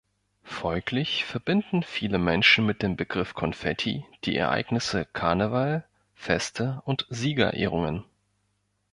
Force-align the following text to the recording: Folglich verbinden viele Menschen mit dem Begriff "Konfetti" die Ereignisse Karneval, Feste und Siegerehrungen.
Folglich 0.45 1.25
verbinden 1.25 1.83
viele 1.83 2.17
Menschen 2.17 2.65
mit 2.65 2.81
dem 2.81 2.95
Begriff 2.95 3.35
"Konfetti" 3.35 4.03
die 4.23 4.35
Ereignisse 4.35 5.05
Karneval, 5.05 5.83
Feste 6.15 6.81
und 6.85 7.05
Siegerehrungen. 7.11 8.03